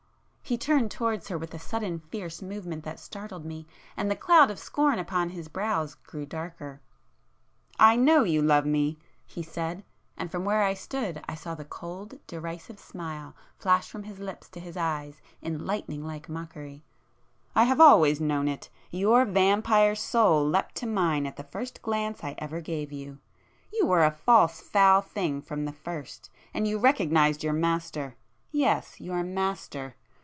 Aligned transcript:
He 0.43 0.57
turned 0.57 0.91
towards 0.91 1.29
her 1.29 1.37
with 1.37 1.53
a 1.53 1.59
sudden 1.59 1.99
fierce 1.99 2.41
movement 2.41 2.83
that 2.83 2.97
[p 2.97 3.07
361] 3.09 3.09
startled 3.09 3.45
me,—and 3.45 4.11
the 4.11 4.17
cloud 4.17 4.51
of 4.51 4.59
scorn 4.59 4.99
upon 4.99 5.29
his 5.29 5.47
brows 5.47 5.95
grew 5.95 6.25
darker. 6.25 6.81
"I 7.79 7.95
know 7.95 8.25
you 8.25 8.41
love 8.41 8.65
me!" 8.65 8.99
he 9.25 9.43
said, 9.43 9.85
and 10.17 10.29
from 10.29 10.43
where 10.43 10.61
I 10.63 10.73
stood 10.73 11.23
I 11.25 11.35
saw 11.35 11.55
the 11.55 11.63
cold 11.63 12.19
derisive 12.27 12.79
smile 12.79 13.33
flash 13.55 13.89
from 13.89 14.03
his 14.03 14.19
lips 14.19 14.49
to 14.49 14.59
his 14.59 14.75
eyes 14.75 15.21
in 15.41 15.65
lightning 15.65 16.03
like 16.03 16.27
mockery—"I 16.27 17.63
have 17.63 17.79
always 17.79 18.19
known 18.19 18.49
it! 18.49 18.69
Your 18.89 19.23
vampire 19.23 19.95
soul 19.95 20.45
leaped 20.45 20.75
to 20.75 20.85
mine 20.85 21.25
at 21.25 21.37
the 21.37 21.45
first 21.45 21.81
glance 21.81 22.25
I 22.25 22.35
ever 22.39 22.59
gave 22.59 22.91
you,—you 22.91 23.85
were 23.87 24.03
a 24.03 24.11
false 24.11 24.59
foul 24.59 24.99
thing 24.99 25.41
from 25.41 25.63
the 25.63 25.71
first, 25.71 26.29
and 26.53 26.67
you 26.67 26.77
recognized 26.77 27.41
your 27.41 27.53
master! 27.53 28.17
Yes—your 28.51 29.23
Master!" 29.23 29.95